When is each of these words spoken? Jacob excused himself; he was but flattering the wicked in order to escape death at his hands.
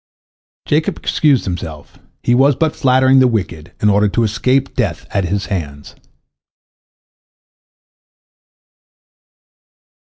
Jacob 0.65 0.97
excused 0.97 1.43
himself; 1.45 1.99
he 2.23 2.33
was 2.33 2.55
but 2.55 2.75
flattering 2.75 3.19
the 3.19 3.27
wicked 3.27 3.71
in 3.83 3.87
order 3.87 4.07
to 4.09 4.23
escape 4.23 4.73
death 4.75 5.05
at 5.11 5.25
his 5.25 5.45
hands. 5.45 5.93